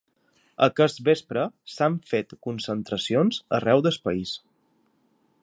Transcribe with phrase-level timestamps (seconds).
[0.67, 1.43] Aquest vespre
[1.73, 4.35] s’han fet concentracions arreu del país.